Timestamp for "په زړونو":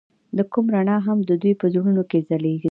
1.61-2.03